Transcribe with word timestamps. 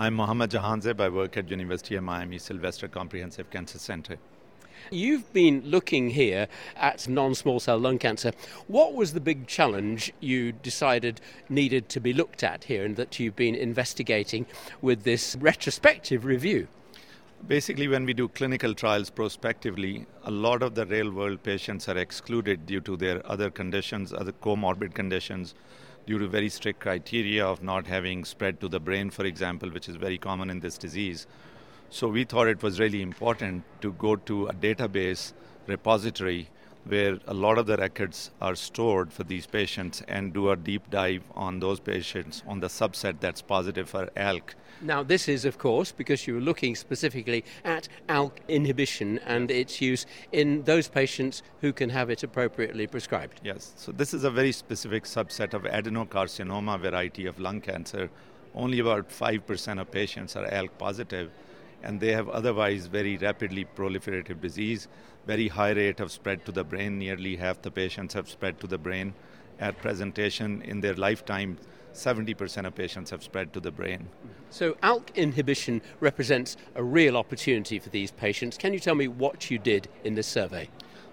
I'm 0.00 0.14
Mohammad 0.14 0.52
Jahanzeb. 0.52 1.00
I 1.00 1.08
work 1.08 1.36
at 1.36 1.50
University 1.50 1.96
of 1.96 2.04
Miami 2.04 2.38
Sylvester 2.38 2.86
Comprehensive 2.86 3.50
Cancer 3.50 3.80
Center. 3.80 4.16
You've 4.92 5.32
been 5.32 5.60
looking 5.64 6.10
here 6.10 6.46
at 6.76 7.08
non 7.08 7.34
small 7.34 7.58
cell 7.58 7.78
lung 7.78 7.98
cancer. 7.98 8.30
What 8.68 8.94
was 8.94 9.12
the 9.12 9.20
big 9.20 9.48
challenge 9.48 10.12
you 10.20 10.52
decided 10.52 11.20
needed 11.48 11.88
to 11.88 11.98
be 11.98 12.12
looked 12.12 12.44
at 12.44 12.62
here 12.62 12.84
and 12.84 12.94
that 12.94 13.18
you've 13.18 13.34
been 13.34 13.56
investigating 13.56 14.46
with 14.80 15.02
this 15.02 15.34
retrospective 15.40 16.24
review? 16.24 16.68
Basically, 17.48 17.88
when 17.88 18.04
we 18.04 18.14
do 18.14 18.28
clinical 18.28 18.74
trials 18.74 19.10
prospectively, 19.10 20.06
a 20.22 20.30
lot 20.30 20.62
of 20.62 20.76
the 20.76 20.86
real 20.86 21.10
world 21.10 21.42
patients 21.42 21.88
are 21.88 21.98
excluded 21.98 22.66
due 22.66 22.80
to 22.82 22.96
their 22.96 23.20
other 23.28 23.50
conditions, 23.50 24.12
other 24.12 24.32
comorbid 24.32 24.94
conditions, 24.94 25.56
due 26.08 26.18
to 26.18 26.26
very 26.26 26.48
strict 26.48 26.80
criteria 26.80 27.46
of 27.46 27.62
not 27.62 27.86
having 27.86 28.24
spread 28.24 28.58
to 28.58 28.66
the 28.66 28.80
brain, 28.80 29.10
for 29.10 29.26
example, 29.26 29.68
which 29.68 29.90
is 29.90 29.96
very 29.96 30.16
common 30.16 30.48
in 30.48 30.58
this 30.58 30.78
disease. 30.78 31.26
So 31.90 32.08
we 32.08 32.24
thought 32.24 32.48
it 32.48 32.62
was 32.62 32.80
really 32.80 33.02
important 33.02 33.62
to 33.82 33.92
go 33.92 34.16
to 34.16 34.46
a 34.46 34.54
database 34.54 35.34
repository 35.66 36.48
where 36.84 37.18
a 37.26 37.34
lot 37.34 37.58
of 37.58 37.66
the 37.66 37.76
records 37.76 38.30
are 38.40 38.54
stored 38.54 39.12
for 39.12 39.24
these 39.24 39.46
patients 39.46 40.02
and 40.08 40.32
do 40.32 40.50
a 40.50 40.56
deep 40.56 40.88
dive 40.90 41.22
on 41.34 41.60
those 41.60 41.80
patients 41.80 42.42
on 42.46 42.60
the 42.60 42.68
subset 42.68 43.20
that's 43.20 43.42
positive 43.42 43.88
for 43.88 44.06
ALK. 44.16 44.54
Now, 44.80 45.02
this 45.02 45.28
is, 45.28 45.44
of 45.44 45.58
course, 45.58 45.92
because 45.92 46.26
you 46.26 46.34
were 46.34 46.40
looking 46.40 46.76
specifically 46.76 47.44
at 47.64 47.88
ALK 48.08 48.32
inhibition 48.46 49.18
and 49.26 49.50
its 49.50 49.80
use 49.80 50.06
in 50.32 50.62
those 50.62 50.88
patients 50.88 51.42
who 51.60 51.72
can 51.72 51.90
have 51.90 52.10
it 52.10 52.22
appropriately 52.22 52.86
prescribed. 52.86 53.40
Yes, 53.42 53.72
so 53.76 53.92
this 53.92 54.14
is 54.14 54.24
a 54.24 54.30
very 54.30 54.52
specific 54.52 55.04
subset 55.04 55.52
of 55.52 55.62
adenocarcinoma 55.62 56.80
variety 56.80 57.26
of 57.26 57.40
lung 57.40 57.60
cancer. 57.60 58.08
Only 58.54 58.78
about 58.78 59.10
5% 59.10 59.80
of 59.80 59.90
patients 59.90 60.36
are 60.36 60.46
ALK 60.46 60.70
positive 60.78 61.30
and 61.82 62.00
they 62.00 62.12
have 62.12 62.28
otherwise 62.28 62.86
very 62.86 63.16
rapidly 63.16 63.66
proliferative 63.76 64.40
disease, 64.40 64.88
very 65.26 65.48
high 65.48 65.70
rate 65.70 66.00
of 66.00 66.10
spread 66.10 66.44
to 66.46 66.52
the 66.52 66.64
brain. 66.64 66.98
Nearly 66.98 67.36
half 67.36 67.62
the 67.62 67.70
patients 67.70 68.14
have 68.14 68.28
spread 68.28 68.60
to 68.60 68.66
the 68.66 68.78
brain 68.78 69.14
at 69.60 69.78
presentation 69.78 70.62
in 70.62 70.80
their 70.80 70.94
lifetime. 70.94 71.58
70% 71.94 72.66
of 72.66 72.74
patients 72.74 73.10
have 73.10 73.22
spread 73.22 73.52
to 73.52 73.60
the 73.60 73.70
brain. 73.70 74.08
So, 74.50 74.74
ALK 74.82 75.14
inhibition 75.16 75.82
represents 76.00 76.56
a 76.74 76.82
real 76.82 77.16
opportunity 77.16 77.78
for 77.78 77.88
these 77.88 78.10
patients. 78.10 78.56
Can 78.56 78.72
you 78.72 78.78
tell 78.78 78.94
me 78.94 79.08
what 79.08 79.50
you 79.50 79.58
did 79.58 79.88
in 80.04 80.14
this 80.14 80.26
survey? 80.26 80.68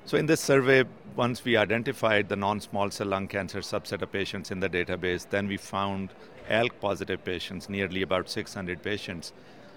So, 0.06 0.18
in 0.18 0.28
this 0.28 0.42
survey, 0.42 0.84
once 1.16 1.44
we 1.44 1.58
identified 1.58 2.30
the 2.30 2.36
non 2.36 2.60
small 2.60 2.92
cell 2.92 3.08
lung 3.08 3.28
cancer 3.28 3.60
subset 3.60 4.02
of 4.02 4.12
patients 4.12 4.52
in 4.52 4.60
the 4.60 4.70
database, 4.70 5.28
then 5.30 5.48
we 5.48 5.58
found 5.58 6.14
ALK 6.50 6.80
positive 6.80 7.24
patients, 7.26 7.68
nearly 7.68 8.02
about 8.04 8.30
600 8.30 8.84
patients 8.84 9.34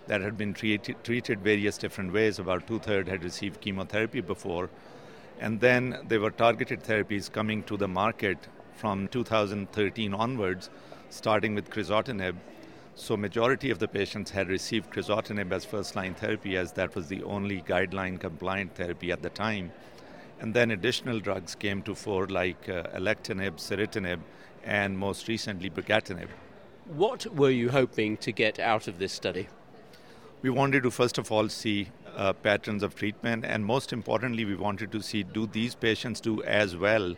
that 0.08 0.22
had 0.22 0.36
been 0.36 0.54
treated, 0.54 0.96
treated 1.04 1.40
various 1.40 1.78
different 1.78 2.12
ways. 2.12 2.38
About 2.38 2.66
two 2.66 2.78
thirds 2.78 3.08
had 3.08 3.22
received 3.22 3.60
chemotherapy 3.60 4.20
before. 4.20 4.70
And 5.38 5.60
then 5.60 5.98
there 6.08 6.20
were 6.20 6.30
targeted 6.30 6.82
therapies 6.82 7.30
coming 7.30 7.62
to 7.64 7.76
the 7.76 7.86
market 7.86 8.48
from 8.74 9.06
2013 9.08 10.14
onwards, 10.14 10.70
starting 11.10 11.54
with 11.54 11.70
crizotinib. 11.70 12.34
So 12.94 13.16
majority 13.16 13.70
of 13.70 13.78
the 13.78 13.86
patients 13.86 14.32
had 14.32 14.48
received 14.48 14.90
crizotinib 14.90 15.52
as 15.52 15.64
first-line 15.64 16.14
therapy, 16.14 16.56
as 16.56 16.72
that 16.72 16.96
was 16.96 17.06
the 17.06 17.22
only 17.22 17.62
guideline-compliant 17.62 18.74
therapy 18.74 19.12
at 19.12 19.22
the 19.22 19.30
time. 19.30 19.70
And 20.40 20.54
then 20.54 20.70
additional 20.70 21.20
drugs 21.20 21.54
came 21.54 21.82
to 21.82 21.94
fore, 21.94 22.26
like 22.26 22.68
uh, 22.68 22.84
alectinib, 22.94 23.56
ceritinib, 23.56 24.20
and 24.64 24.98
most 24.98 25.28
recently 25.28 25.70
brigatinib. 25.70 26.28
What 26.86 27.26
were 27.34 27.50
you 27.50 27.70
hoping 27.70 28.16
to 28.18 28.32
get 28.32 28.58
out 28.58 28.88
of 28.88 28.98
this 28.98 29.12
study? 29.12 29.48
We 30.42 30.50
wanted 30.50 30.84
to 30.84 30.90
first 30.90 31.18
of 31.18 31.32
all 31.32 31.48
see 31.48 31.88
uh, 32.16 32.32
patterns 32.32 32.82
of 32.82 32.94
treatment, 32.94 33.44
and 33.44 33.64
most 33.64 33.92
importantly, 33.92 34.44
we 34.44 34.54
wanted 34.54 34.92
to 34.92 35.00
see 35.00 35.22
do 35.22 35.46
these 35.46 35.74
patients 35.74 36.20
do 36.20 36.42
as 36.42 36.76
well 36.76 37.14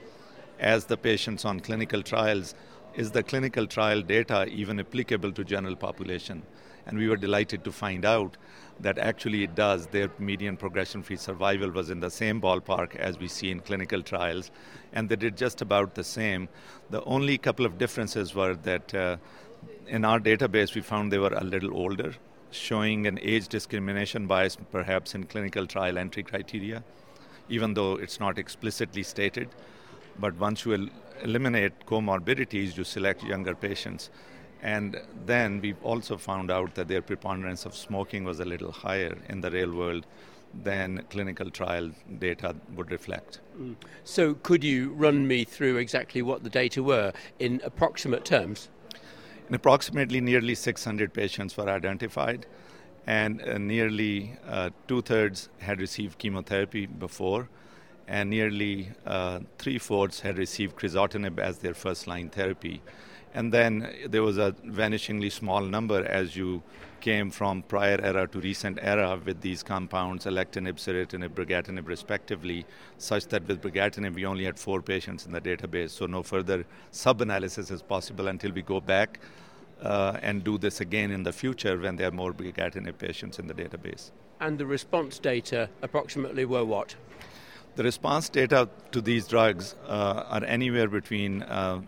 as 0.59 0.85
the 0.85 0.97
patients 0.97 1.45
on 1.45 1.61
clinical 1.61 2.03
trials? 2.03 2.55
Is 2.95 3.11
the 3.11 3.23
clinical 3.23 3.67
trial 3.67 4.03
data 4.03 4.47
even 4.47 4.81
applicable 4.81 5.33
to 5.33 5.45
general 5.45 5.77
population? 5.77 6.43
And 6.87 6.99
we 6.99 7.09
were 7.09 7.17
delighted 7.17 7.63
to 7.65 7.73
find 7.73 8.05
out 8.05 8.37
that 8.81 8.99
actually 8.99 9.45
it 9.45 9.55
does. 9.55 9.87
Their 9.87 10.11
median 10.19 10.57
progression 10.57 11.03
free 11.03 11.17
survival 11.17 11.71
was 11.71 11.91
in 11.91 12.01
the 12.01 12.11
same 12.11 12.41
ballpark 12.41 12.97
as 12.97 13.19
we 13.19 13.29
see 13.29 13.51
in 13.51 13.61
clinical 13.61 14.03
trials, 14.03 14.51
and 14.93 15.09
they 15.09 15.17
did 15.17 15.37
just 15.37 15.63
about 15.63 15.95
the 15.95 16.05
same. 16.05 16.49
The 16.91 17.05
only 17.05 17.39
couple 17.39 17.65
of 17.67 17.79
differences 17.79 18.35
were 18.35 18.55
that 18.55 18.95
uh, 18.95 19.17
in 19.87 20.05
our 20.05 20.19
database 20.19 20.75
we 20.75 20.81
found 20.81 21.13
they 21.13 21.19
were 21.19 21.35
a 21.35 21.45
little 21.45 21.75
older, 21.77 22.15
showing 22.51 23.07
an 23.07 23.19
age 23.23 23.49
discrimination 23.49 24.27
bias 24.27 24.57
perhaps 24.71 25.15
in 25.15 25.25
clinical 25.25 25.67
trial 25.67 25.99
entry 25.99 26.23
criteria, 26.23 26.83
even 27.49 27.75
though 27.75 27.95
it's 27.95 28.21
not 28.21 28.39
explicitly 28.39 29.03
stated. 29.03 29.49
But 30.19 30.37
once 30.37 30.65
you 30.65 30.75
el- 30.75 30.89
eliminate 31.23 31.87
comorbidities, 31.87 32.77
you 32.77 32.85
select 32.85 33.23
younger 33.23 33.55
patients. 33.55 34.11
And 34.63 35.01
then 35.25 35.61
we've 35.61 35.83
also 35.83 36.17
found 36.17 36.51
out 36.51 36.75
that 36.75 36.89
their 36.89 37.01
preponderance 37.01 37.65
of 37.65 37.75
smoking 37.75 38.25
was 38.25 38.41
a 38.41 38.45
little 38.45 38.73
higher 38.73 39.17
in 39.29 39.41
the 39.41 39.51
real 39.51 39.73
world 39.73 40.07
than 40.65 41.05
clinical 41.11 41.51
trial 41.51 41.91
data 42.19 42.57
would 42.75 42.91
reflect. 42.91 43.41
Mm. 43.59 43.77
So, 44.05 44.35
could 44.35 44.65
you 44.65 44.91
run 44.91 45.27
me 45.27 45.45
through 45.45 45.77
exactly 45.77 46.23
what 46.23 46.43
the 46.43 46.51
data 46.51 46.83
were 46.83 47.13
in 47.39 47.61
approximate 47.65 48.25
terms? 48.25 48.69
And 49.51 49.57
approximately 49.57 50.21
nearly 50.21 50.55
600 50.55 51.13
patients 51.13 51.57
were 51.57 51.69
identified, 51.69 52.47
and 53.05 53.43
uh, 53.43 53.59
nearly 53.59 54.37
uh, 54.47 54.71
two 54.87 55.03
thirds 55.03 55.49
had 55.59 55.81
received 55.81 56.19
chemotherapy 56.19 56.87
before, 56.87 57.49
and 58.07 58.31
nearly 58.31 58.91
uh, 59.05 59.41
three 59.59 59.79
fourths 59.79 60.21
had 60.21 60.39
received 60.39 60.77
crizotinib 60.77 61.41
as 61.41 61.59
their 61.59 61.75
first 61.75 62.07
line 62.07 62.31
therapy. 62.31 62.81
And 63.33 63.53
then 63.53 63.95
there 64.09 64.23
was 64.23 64.39
a 64.39 64.53
vanishingly 64.67 65.31
small 65.31 65.61
number 65.61 66.05
as 66.05 66.35
you 66.35 66.63
came 67.01 67.31
from 67.31 67.63
prior 67.63 67.99
era 68.03 68.27
to 68.29 68.41
recent 68.41 68.79
era 68.83 69.19
with 69.25 69.41
these 69.41 69.63
compounds, 69.63 70.27
alectinib, 70.27 70.75
ceritinib, 70.75 71.31
brigatinib, 71.31 71.87
respectively, 71.87 72.67
such 72.99 73.27
that 73.29 73.47
with 73.49 73.63
brigatinib 73.63 74.15
we 74.15 74.27
only 74.27 74.45
had 74.45 74.59
four 74.59 74.83
patients 74.83 75.27
in 75.27 75.33
the 75.33 75.41
database, 75.41 75.91
so 75.91 76.07
no 76.07 76.23
further 76.23 76.65
sub-analysis 76.91 77.71
is 77.71 77.83
possible 77.83 78.29
until 78.29 78.53
we 78.53 78.63
go 78.63 78.81
back 78.81 79.19
uh, 79.83 80.19
and 80.23 80.45
do 80.45 80.59
this 80.59 80.81
again 80.81 81.11
in 81.11 81.23
the 81.23 81.33
future 81.33 81.79
when 81.79 81.97
there 81.97 82.09
are 82.09 82.13
more 82.13 82.33
brigatinib 82.33 82.99
patients 82.99 83.39
in 83.39 83.47
the 83.47 83.55
database. 83.55 84.11
And 84.41 84.59
the 84.59 84.67
response 84.67 85.19
data 85.19 85.69
approximately 85.83 86.45
were 86.45 86.65
what? 86.65 86.95
The 87.77 87.85
response 87.85 88.29
data 88.29 88.69
to 88.91 89.01
these 89.01 89.27
drugs 89.27 89.77
uh, 89.87 90.25
are 90.29 90.45
anywhere 90.45 90.89
between 90.89 91.43
uh, 91.43 91.81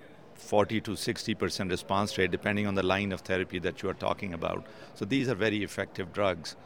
40 0.43 0.81
to 0.83 0.97
60 0.97 1.35
percent 1.35 1.71
response 1.71 2.19
rate, 2.19 2.31
depending 2.31 2.67
on 2.67 2.75
the 2.75 2.83
line 2.83 3.13
of 3.13 3.21
therapy 3.21 3.59
that 3.61 3.83
you 3.83 3.89
are 3.89 3.95
talking 3.95 4.35
about. 4.35 4.67
So 4.95 5.05
these 5.05 5.29
are 5.29 5.35
very 5.35 5.63
effective 5.63 6.13
drugs. 6.13 6.57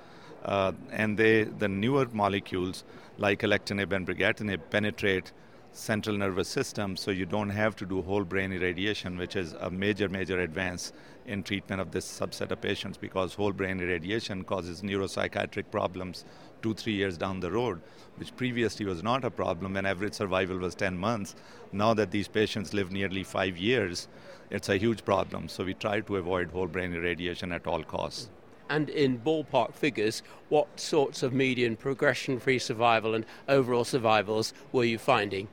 Uh, 0.44 0.72
and 0.92 1.18
they, 1.18 1.44
the 1.44 1.68
newer 1.68 2.06
molecules 2.12 2.84
like 3.18 3.40
alectinib 3.40 3.92
and 3.92 4.06
brigatinib 4.06 4.60
penetrate 4.70 5.32
central 5.76 6.16
nervous 6.16 6.48
system, 6.48 6.96
so 6.96 7.10
you 7.10 7.26
don't 7.26 7.50
have 7.50 7.76
to 7.76 7.84
do 7.84 8.00
whole 8.00 8.24
brain 8.24 8.50
irradiation, 8.50 9.18
which 9.18 9.36
is 9.36 9.52
a 9.60 9.70
major, 9.70 10.08
major 10.08 10.40
advance 10.40 10.92
in 11.26 11.42
treatment 11.42 11.80
of 11.80 11.90
this 11.90 12.06
subset 12.06 12.50
of 12.50 12.60
patients 12.60 12.96
because 12.96 13.34
whole 13.34 13.52
brain 13.52 13.78
irradiation 13.80 14.42
causes 14.42 14.80
neuropsychiatric 14.80 15.70
problems 15.70 16.24
two, 16.62 16.72
three 16.72 16.94
years 16.94 17.18
down 17.18 17.40
the 17.40 17.50
road, 17.50 17.80
which 18.16 18.34
previously 18.36 18.86
was 18.86 19.02
not 19.02 19.24
a 19.24 19.30
problem 19.30 19.76
and 19.76 19.86
average 19.86 20.14
survival 20.14 20.56
was 20.56 20.74
10 20.74 20.96
months. 20.96 21.36
Now 21.72 21.92
that 21.94 22.10
these 22.10 22.28
patients 22.28 22.72
live 22.72 22.90
nearly 22.90 23.22
five 23.22 23.58
years, 23.58 24.08
it's 24.50 24.70
a 24.70 24.78
huge 24.78 25.04
problem. 25.04 25.48
So 25.48 25.62
we 25.62 25.74
try 25.74 26.00
to 26.00 26.16
avoid 26.16 26.50
whole 26.50 26.68
brain 26.68 26.94
irradiation 26.94 27.52
at 27.52 27.66
all 27.66 27.82
costs. 27.82 28.30
And 28.70 28.88
in 28.88 29.18
ballpark 29.20 29.74
figures, 29.74 30.22
what 30.48 30.80
sorts 30.80 31.22
of 31.22 31.32
median 31.32 31.76
progression 31.76 32.40
free 32.40 32.58
survival 32.58 33.14
and 33.14 33.26
overall 33.46 33.84
survivals 33.84 34.54
were 34.72 34.84
you 34.84 34.98
finding? 34.98 35.48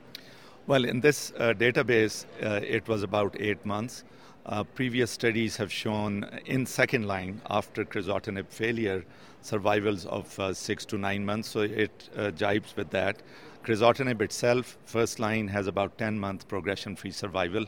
Well, 0.66 0.86
in 0.86 1.00
this 1.00 1.30
uh, 1.36 1.52
database, 1.52 2.24
uh, 2.42 2.60
it 2.64 2.88
was 2.88 3.02
about 3.02 3.36
eight 3.38 3.66
months. 3.66 4.02
Uh, 4.46 4.64
previous 4.64 5.10
studies 5.10 5.58
have 5.58 5.70
shown 5.70 6.24
in 6.46 6.64
second 6.64 7.06
line 7.06 7.42
after 7.50 7.84
crizotinib 7.84 8.48
failure 8.48 9.04
survivals 9.42 10.06
of 10.06 10.40
uh, 10.40 10.54
six 10.54 10.86
to 10.86 10.96
nine 10.96 11.22
months, 11.22 11.50
so 11.50 11.60
it 11.60 12.08
uh, 12.16 12.30
jibes 12.30 12.74
with 12.76 12.88
that. 12.90 13.20
Crizotinib 13.62 14.22
itself, 14.22 14.78
first 14.86 15.20
line, 15.20 15.48
has 15.48 15.66
about 15.66 15.98
10 15.98 16.18
month 16.18 16.48
progression 16.48 16.96
free 16.96 17.10
survival, 17.10 17.66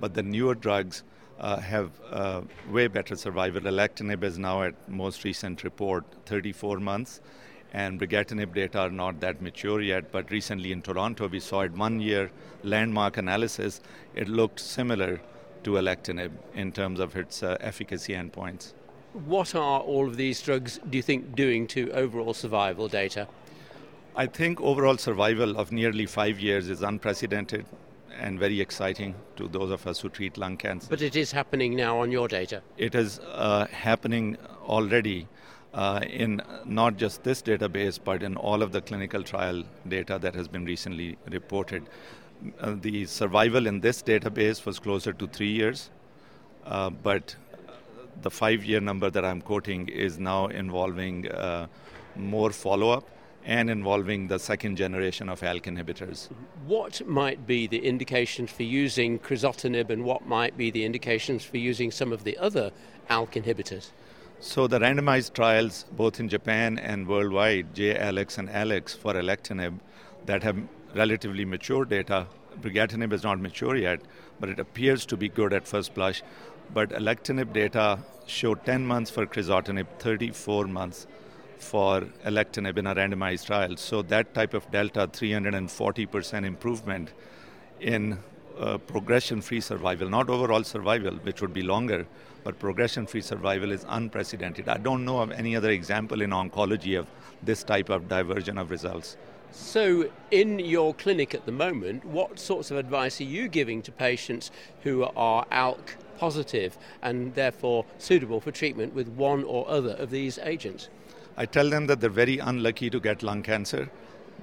but 0.00 0.12
the 0.14 0.22
newer 0.24 0.56
drugs 0.56 1.04
uh, 1.38 1.60
have 1.60 1.92
way 2.72 2.88
better 2.88 3.14
survival. 3.14 3.60
Alectinib 3.60 4.24
is 4.24 4.36
now 4.36 4.64
at 4.64 4.74
most 4.88 5.22
recent 5.22 5.62
report 5.62 6.04
34 6.26 6.80
months 6.80 7.20
and 7.72 7.98
brigatinib 7.98 8.54
data 8.54 8.80
are 8.80 8.90
not 8.90 9.20
that 9.20 9.40
mature 9.40 9.80
yet, 9.80 10.12
but 10.12 10.30
recently 10.30 10.72
in 10.72 10.82
Toronto 10.82 11.26
we 11.26 11.40
saw 11.40 11.62
at 11.62 11.72
one 11.72 12.00
year 12.00 12.30
landmark 12.62 13.16
analysis, 13.16 13.80
it 14.14 14.28
looked 14.28 14.60
similar 14.60 15.20
to 15.64 15.72
alectinib 15.72 16.30
in 16.54 16.70
terms 16.72 17.00
of 17.00 17.16
its 17.16 17.42
uh, 17.42 17.56
efficacy 17.60 18.12
endpoints. 18.12 18.74
What 19.26 19.54
are 19.54 19.80
all 19.80 20.06
of 20.08 20.16
these 20.16 20.40
drugs, 20.42 20.80
do 20.88 20.96
you 20.96 21.02
think, 21.02 21.34
doing 21.34 21.66
to 21.68 21.90
overall 21.92 22.34
survival 22.34 22.88
data? 22.88 23.28
I 24.16 24.26
think 24.26 24.60
overall 24.60 24.98
survival 24.98 25.58
of 25.58 25.72
nearly 25.72 26.06
five 26.06 26.38
years 26.38 26.68
is 26.68 26.82
unprecedented 26.82 27.64
and 28.18 28.38
very 28.38 28.60
exciting 28.60 29.14
to 29.36 29.48
those 29.48 29.70
of 29.70 29.86
us 29.86 30.00
who 30.00 30.08
treat 30.10 30.36
lung 30.36 30.56
cancer. 30.56 30.88
But 30.90 31.00
it 31.00 31.16
is 31.16 31.32
happening 31.32 31.74
now 31.74 31.98
on 31.98 32.10
your 32.12 32.28
data. 32.28 32.62
It 32.76 32.94
is 32.94 33.20
uh, 33.20 33.66
happening 33.68 34.36
already 34.66 35.28
uh, 35.74 36.00
in 36.08 36.42
not 36.64 36.96
just 36.96 37.22
this 37.22 37.42
database, 37.42 37.98
but 38.02 38.22
in 38.22 38.36
all 38.36 38.62
of 38.62 38.72
the 38.72 38.80
clinical 38.80 39.22
trial 39.22 39.64
data 39.88 40.18
that 40.18 40.34
has 40.34 40.48
been 40.48 40.64
recently 40.64 41.16
reported. 41.30 41.88
Uh, 42.60 42.74
the 42.80 43.06
survival 43.06 43.66
in 43.66 43.80
this 43.80 44.02
database 44.02 44.66
was 44.66 44.78
closer 44.78 45.12
to 45.12 45.26
three 45.26 45.50
years, 45.50 45.90
uh, 46.66 46.90
but 46.90 47.36
the 48.20 48.30
five 48.30 48.64
year 48.64 48.80
number 48.80 49.10
that 49.10 49.24
I'm 49.24 49.40
quoting 49.40 49.88
is 49.88 50.18
now 50.18 50.46
involving 50.46 51.28
uh, 51.30 51.66
more 52.16 52.50
follow 52.50 52.90
up 52.90 53.08
and 53.44 53.70
involving 53.70 54.28
the 54.28 54.38
second 54.38 54.76
generation 54.76 55.28
of 55.28 55.40
ALK 55.40 55.64
inhibitors. 55.64 56.28
What 56.66 57.04
might 57.06 57.46
be 57.46 57.66
the 57.66 57.78
indications 57.78 58.50
for 58.50 58.62
using 58.62 59.18
crizotinib 59.18 59.90
and 59.90 60.04
what 60.04 60.26
might 60.26 60.56
be 60.56 60.70
the 60.70 60.84
indications 60.84 61.42
for 61.44 61.56
using 61.56 61.90
some 61.90 62.12
of 62.12 62.22
the 62.22 62.38
other 62.38 62.70
ALK 63.10 63.32
inhibitors? 63.42 63.90
So 64.44 64.66
the 64.66 64.80
randomized 64.80 65.34
trials, 65.34 65.84
both 65.92 66.18
in 66.18 66.28
Japan 66.28 66.76
and 66.76 67.06
worldwide, 67.06 67.76
JALEX 67.76 68.38
and 68.38 68.50
ALEX 68.50 68.92
for 68.92 69.14
alectinib, 69.14 69.78
that 70.26 70.42
have 70.42 70.56
relatively 70.96 71.44
mature 71.44 71.84
data. 71.84 72.26
Brigatinib 72.60 73.12
is 73.12 73.22
not 73.22 73.38
mature 73.38 73.76
yet, 73.76 74.00
but 74.40 74.48
it 74.48 74.58
appears 74.58 75.06
to 75.06 75.16
be 75.16 75.28
good 75.28 75.52
at 75.52 75.68
first 75.68 75.94
blush. 75.94 76.24
But 76.74 76.90
alectinib 76.90 77.52
data 77.52 78.00
show 78.26 78.56
10 78.56 78.84
months 78.84 79.12
for 79.12 79.26
crizotinib, 79.26 79.86
34 80.00 80.66
months 80.66 81.06
for 81.58 82.00
alectinib 82.24 82.78
in 82.78 82.88
a 82.88 82.96
randomized 82.96 83.46
trial. 83.46 83.76
So 83.76 84.02
that 84.02 84.34
type 84.34 84.54
of 84.54 84.68
delta, 84.72 85.06
340% 85.06 86.44
improvement 86.44 87.12
in 87.78 88.18
uh, 88.58 88.78
progression-free 88.78 89.60
survival, 89.60 90.08
not 90.08 90.28
overall 90.28 90.64
survival, 90.64 91.14
which 91.22 91.40
would 91.40 91.52
be 91.52 91.62
longer, 91.62 92.06
but 92.44 92.58
progression-free 92.58 93.20
survival 93.20 93.70
is 93.70 93.84
unprecedented. 93.88 94.68
I 94.68 94.78
don't 94.78 95.04
know 95.04 95.20
of 95.20 95.30
any 95.30 95.56
other 95.56 95.70
example 95.70 96.22
in 96.22 96.30
oncology 96.30 96.98
of 96.98 97.06
this 97.42 97.62
type 97.64 97.88
of 97.88 98.08
diversion 98.08 98.58
of 98.58 98.70
results. 98.70 99.16
So, 99.50 100.10
in 100.30 100.58
your 100.58 100.94
clinic 100.94 101.34
at 101.34 101.44
the 101.44 101.52
moment, 101.52 102.04
what 102.06 102.38
sorts 102.38 102.70
of 102.70 102.78
advice 102.78 103.20
are 103.20 103.24
you 103.24 103.48
giving 103.48 103.82
to 103.82 103.92
patients 103.92 104.50
who 104.82 105.04
are 105.14 105.44
ALK 105.52 105.96
positive 106.18 106.78
and 107.02 107.34
therefore 107.34 107.84
suitable 107.98 108.40
for 108.40 108.50
treatment 108.50 108.94
with 108.94 109.08
one 109.08 109.44
or 109.44 109.68
other 109.68 109.92
of 109.92 110.10
these 110.10 110.38
agents? 110.38 110.88
I 111.36 111.46
tell 111.46 111.68
them 111.68 111.86
that 111.86 112.00
they're 112.00 112.10
very 112.10 112.38
unlucky 112.38 112.88
to 112.90 113.00
get 113.00 113.22
lung 113.22 113.42
cancer, 113.42 113.90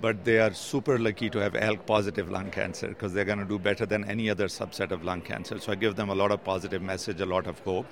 but 0.01 0.23
they 0.23 0.39
are 0.39 0.53
super 0.53 0.97
lucky 0.97 1.29
to 1.29 1.39
have 1.39 1.53
ALK 1.53 1.85
positive 1.85 2.29
lung 2.29 2.51
cancer 2.51 2.87
because 2.87 3.13
they're 3.13 3.25
going 3.25 3.39
to 3.39 3.45
do 3.45 3.59
better 3.59 3.85
than 3.85 4.05
any 4.05 4.29
other 4.29 4.47
subset 4.47 4.91
of 4.91 5.03
lung 5.03 5.21
cancer. 5.21 5.59
So 5.59 5.71
I 5.71 5.75
give 5.75 5.95
them 5.95 6.09
a 6.09 6.15
lot 6.15 6.31
of 6.31 6.43
positive 6.43 6.81
message, 6.81 7.19
a 7.21 7.25
lot 7.25 7.47
of 7.47 7.59
hope. 7.59 7.85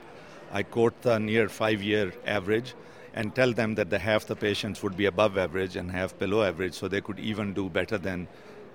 I 0.51 0.63
quote 0.63 1.01
the 1.01 1.19
near 1.19 1.49
five 1.49 1.81
year 1.83 2.13
average 2.25 2.73
and 3.13 3.35
tell 3.35 3.51
them 3.51 3.75
that 3.75 3.89
the 3.89 3.99
half 3.99 4.25
the 4.25 4.35
patients 4.35 4.83
would 4.83 4.95
be 4.95 5.05
above 5.05 5.37
average 5.37 5.75
and 5.75 5.91
half 5.91 6.17
below 6.17 6.43
average, 6.43 6.73
so 6.73 6.87
they 6.87 7.01
could 7.01 7.19
even 7.19 7.53
do 7.53 7.67
better 7.69 7.97
than 7.97 8.27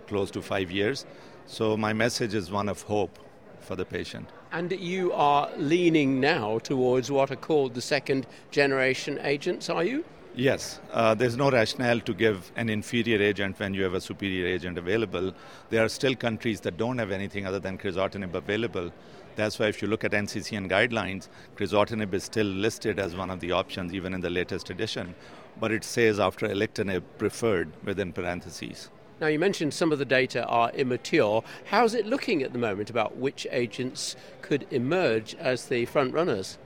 close 0.08 0.30
to 0.32 0.42
five 0.42 0.70
years. 0.70 1.06
So 1.46 1.76
my 1.76 1.92
message 1.92 2.34
is 2.34 2.50
one 2.50 2.68
of 2.68 2.82
hope 2.82 3.18
for 3.60 3.76
the 3.76 3.84
patient. 3.84 4.28
And 4.50 4.72
you 4.72 5.12
are 5.12 5.48
leaning 5.56 6.20
now 6.20 6.58
towards 6.58 7.10
what 7.10 7.30
are 7.30 7.36
called 7.36 7.74
the 7.74 7.80
second 7.80 8.26
generation 8.50 9.18
agents, 9.22 9.70
are 9.70 9.84
you? 9.84 10.04
Yes, 10.34 10.80
uh, 10.94 11.14
there's 11.14 11.36
no 11.36 11.50
rationale 11.50 12.00
to 12.00 12.14
give 12.14 12.52
an 12.56 12.70
inferior 12.70 13.20
agent 13.20 13.60
when 13.60 13.74
you 13.74 13.82
have 13.82 13.92
a 13.92 14.00
superior 14.00 14.46
agent 14.46 14.78
available. 14.78 15.34
There 15.68 15.84
are 15.84 15.90
still 15.90 16.14
countries 16.14 16.60
that 16.60 16.78
don't 16.78 16.96
have 16.96 17.10
anything 17.10 17.44
other 17.44 17.58
than 17.58 17.76
crizotinib 17.76 18.32
available. 18.32 18.90
That's 19.36 19.58
why, 19.58 19.66
if 19.66 19.82
you 19.82 19.88
look 19.88 20.04
at 20.04 20.12
NCCN 20.12 20.70
guidelines, 20.70 21.28
crizotinib 21.54 22.14
is 22.14 22.24
still 22.24 22.46
listed 22.46 22.98
as 22.98 23.14
one 23.14 23.28
of 23.28 23.40
the 23.40 23.52
options, 23.52 23.92
even 23.92 24.14
in 24.14 24.22
the 24.22 24.30
latest 24.30 24.70
edition. 24.70 25.14
But 25.60 25.70
it 25.70 25.84
says 25.84 26.18
after 26.18 26.48
alectinib 26.48 27.02
preferred 27.18 27.70
within 27.84 28.14
parentheses. 28.14 28.88
Now, 29.20 29.26
you 29.26 29.38
mentioned 29.38 29.74
some 29.74 29.92
of 29.92 29.98
the 29.98 30.06
data 30.06 30.46
are 30.46 30.70
immature. 30.70 31.44
How's 31.66 31.92
it 31.92 32.06
looking 32.06 32.42
at 32.42 32.54
the 32.54 32.58
moment 32.58 32.88
about 32.88 33.16
which 33.16 33.46
agents 33.50 34.16
could 34.40 34.66
emerge 34.70 35.34
as 35.34 35.66
the 35.66 35.84
front 35.84 36.14
runners? 36.14 36.56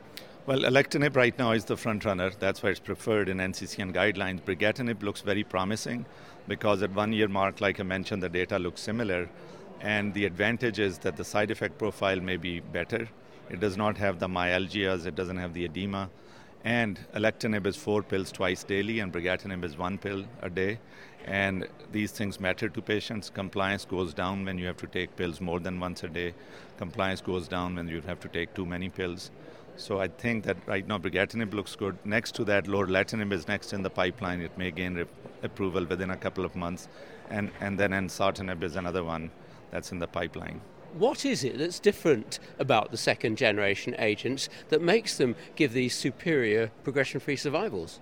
Well, 0.47 0.61
alectinib 0.61 1.17
right 1.17 1.37
now 1.37 1.51
is 1.51 1.65
the 1.65 1.77
front 1.77 2.05
runner. 2.05 2.31
That's 2.31 2.63
why 2.63 2.71
it's 2.71 2.79
preferred 2.79 3.29
in 3.29 3.39
NCCN 3.39 3.93
guidelines. 3.93 4.41
Brigatinib 4.41 5.03
looks 5.03 5.21
very 5.21 5.43
promising 5.43 6.07
because 6.47 6.85
at 6.85 6.95
one 6.95 7.13
year 7.13 7.27
mark, 7.27 7.61
like 7.61 7.81
I 7.81 7.83
mentioned, 7.83 8.23
the 8.23 8.29
data 8.29 8.57
looks 8.57 8.81
similar. 8.81 9.29
And 9.81 10.15
the 10.15 10.25
advantage 10.25 10.79
is 10.79 10.99
that 10.99 11.17
the 11.17 11.25
side 11.25 11.51
effect 11.51 11.79
profile 11.79 12.21
may 12.21 12.37
be 12.37 12.61
better. 12.61 13.09
It 13.51 13.59
does 13.59 13.77
not 13.77 13.99
have 13.99 14.21
the 14.21 14.29
myalgias, 14.29 15.05
it 15.05 15.17
doesn't 15.17 15.39
have 15.39 15.53
the 15.53 15.65
edema. 15.65 16.11
And 16.63 17.01
alectinib 17.13 17.67
is 17.67 17.75
four 17.75 18.05
pills 18.05 18.31
twice 18.31 18.63
daily, 18.63 19.01
and 19.01 19.13
brigatinib 19.13 19.65
is 19.65 19.77
one 19.77 19.99
pill 19.99 20.27
a 20.43 20.49
day. 20.49 20.79
And 21.25 21.67
these 21.91 22.13
things 22.13 22.39
matter 22.39 22.69
to 22.69 22.81
patients. 22.81 23.31
Compliance 23.31 23.85
goes 23.85 24.15
down 24.15 24.45
when 24.45 24.59
you 24.59 24.67
have 24.69 24.77
to 24.77 24.87
take 24.87 25.17
pills 25.17 25.41
more 25.41 25.59
than 25.59 25.81
once 25.81 26.05
a 26.05 26.09
day. 26.09 26.35
Compliance 26.79 27.21
goes 27.21 27.49
down 27.49 27.75
when 27.75 27.89
you 27.89 28.01
have 28.03 28.21
to 28.21 28.29
take 28.29 28.55
too 28.55 28.65
many 28.65 28.89
pills. 28.89 29.33
So 29.77 30.01
I 30.01 30.09
think 30.09 30.45
that 30.45 30.57
right 30.67 30.87
now 30.87 30.99
brigatinib 30.99 31.53
looks 31.53 31.77
good. 31.77 31.99
Next 32.05 32.35
to 32.37 32.45
that, 32.45 32.65
lorlatinib 32.65 33.33
is 33.33 33.47
next 33.47 33.73
in 33.73 33.83
the 33.83 33.91
pipeline. 33.91 34.41
It 34.41 34.57
may 34.57 34.71
gain 34.71 34.95
re- 34.95 35.07
approval 35.43 35.85
within 35.85 36.11
a 36.11 36.17
couple 36.17 36.45
of 36.45 36.57
months. 36.57 36.89
And, 37.29 37.51
and 37.61 37.79
then 37.79 37.91
ensartinib 37.91 38.63
is 38.63 38.77
another 38.77 39.05
one 39.05 39.31
that's 39.71 39.93
in 39.93 39.99
the 39.99 40.07
pipeline. 40.07 40.61
What 40.95 41.27
is 41.27 41.45
it 41.45 41.59
that's 41.59 41.79
different 41.79 42.39
about 42.59 42.91
the 42.91 42.97
second 42.97 43.37
generation 43.37 43.95
agents 43.99 44.49
that 44.71 44.81
makes 44.81 45.19
them 45.19 45.37
give 45.55 45.75
these 45.75 45.95
superior 45.95 46.71
progression 46.85 47.21
free 47.21 47.37
survivals? 47.37 48.01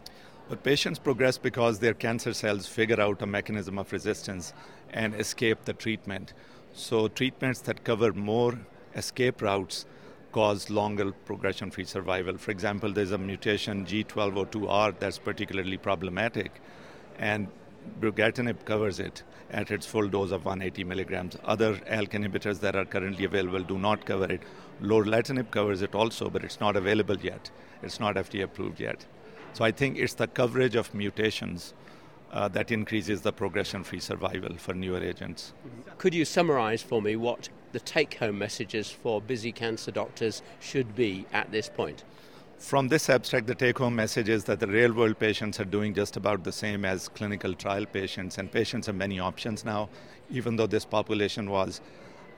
But 0.49 0.63
patients 0.63 0.99
progress 0.99 1.39
because 1.39 1.79
their 1.79 1.95
cancer 1.95 2.35
cells 2.35 2.67
figure 2.67 3.01
out 3.01 3.23
a 3.23 3.27
mechanism 3.27 3.79
of 3.79 3.91
resistance 3.93 4.53
and 4.93 5.15
escape 5.15 5.65
the 5.65 5.73
treatment. 5.73 6.35
So, 6.73 7.09
treatments 7.09 7.61
that 7.63 7.83
cover 7.83 8.13
more 8.13 8.59
escape 8.95 9.43
routes 9.43 9.87
cause 10.35 10.69
longer 10.69 11.13
progression 11.13 11.71
free 11.71 11.85
survival. 11.85 12.37
For 12.37 12.51
example, 12.51 12.93
there's 12.93 13.13
a 13.13 13.19
mutation 13.19 13.87
G1202R 13.87 14.99
that's 14.99 15.17
particularly 15.17 15.77
problematic, 15.77 16.61
and 17.19 17.47
brigatinib 18.01 18.65
covers 18.65 18.99
it 18.99 19.23
at 19.51 19.71
its 19.71 19.87
full 19.87 20.09
dose 20.09 20.33
of 20.33 20.45
180 20.45 20.83
milligrams. 20.85 21.37
Other 21.45 21.75
ALK 21.99 22.11
inhibitors 22.21 22.59
that 22.61 22.75
are 22.75 22.85
currently 22.85 23.25
available 23.25 23.63
do 23.63 23.79
not 23.79 24.05
cover 24.05 24.25
it. 24.25 24.43
Lorlatinib 24.83 25.53
covers 25.53 25.83
it 25.83 25.95
also, 25.95 26.29
but 26.29 26.43
it's 26.43 26.59
not 26.59 26.75
available 26.77 27.19
yet. 27.19 27.53
It's 27.85 28.01
not 28.01 28.17
FDA 28.17 28.43
approved 28.43 28.81
yet. 28.81 29.07
So 29.53 29.65
I 29.65 29.71
think 29.71 29.99
it's 29.99 30.15
the 30.15 30.27
coverage 30.27 30.75
of 30.75 30.93
mutations 30.93 31.75
uh, 32.33 32.49
that 32.49 32.73
increases 32.73 33.21
the 33.21 33.33
progression 33.33 33.85
free 33.85 34.01
survival 34.01 34.57
for 34.57 34.75
newer 34.75 34.99
agents. 34.99 35.53
Could 35.99 36.13
you 36.13 36.25
summarize 36.25 36.83
for 36.83 37.01
me 37.01 37.15
what 37.15 37.51
the 37.75 37.81
take 37.81 38.15
home 38.15 38.39
messages 38.39 38.89
for 38.89 39.21
busy 39.21 39.51
cancer 39.51 39.91
doctors 39.91 40.43
should 40.61 40.95
be 40.95 41.27
at 41.33 41.51
this 41.51 41.69
point? 41.69 42.05
From 42.57 42.87
this 42.87 43.11
abstract, 43.11 43.49
the 43.49 43.55
take 43.57 43.79
home 43.79 43.97
message 43.97 44.29
is 44.29 44.45
that 44.45 44.61
the 44.61 44.69
real 44.69 44.93
world 44.93 45.19
patients 45.19 45.59
are 45.59 45.65
doing 45.65 45.93
just 45.93 46.17
about 46.17 46.45
the 46.45 46.53
same 46.53 46.85
as 46.85 47.09
clinical 47.09 47.53
trial 47.53 47.85
patients, 47.85 48.39
and 48.39 48.51
patients 48.51 48.87
have 48.87 48.95
many 48.95 49.19
options 49.19 49.65
now, 49.65 49.89
even 50.31 50.55
though 50.55 50.69
this 50.69 50.85
population 50.85 51.51
was 51.51 51.81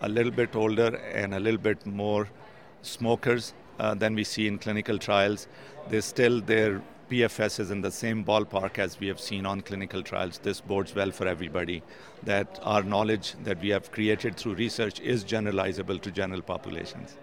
a 0.00 0.08
little 0.08 0.32
bit 0.32 0.56
older 0.56 0.96
and 0.96 1.34
a 1.34 1.38
little 1.38 1.60
bit 1.60 1.84
more 1.84 2.28
smokers 2.80 3.52
uh, 3.78 3.94
than 3.94 4.14
we 4.14 4.24
see 4.24 4.46
in 4.46 4.58
clinical 4.58 4.98
trials. 4.98 5.48
They 5.90 6.00
still, 6.00 6.40
their 6.40 6.80
PFS 7.10 7.60
is 7.60 7.70
in 7.70 7.82
the 7.82 7.90
same 7.90 8.24
ballpark 8.24 8.78
as 8.78 8.98
we 8.98 9.06
have 9.06 9.20
seen 9.20 9.46
on 9.46 9.60
clinical 9.60 10.02
trials. 10.02 10.38
This 10.38 10.60
bodes 10.60 10.92
well 10.92 11.12
for 11.12 11.28
everybody 11.28 11.84
that 12.24 12.58
our 12.62 12.82
knowledge 12.82 13.34
that 13.44 13.60
we 13.60 13.68
have 13.68 13.92
created 13.92 14.36
through 14.36 14.54
research 14.54 14.98
is 15.00 15.24
generalizable 15.24 16.00
to 16.02 16.10
general 16.10 16.42
populations. 16.42 17.16